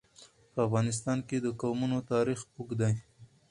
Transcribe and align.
په 0.53 0.59
افغانستان 0.67 1.17
کې 1.27 1.37
د 1.39 1.47
قومونه 1.61 1.97
تاریخ 2.13 2.39
اوږد 2.55 2.71
دی. 2.81 2.93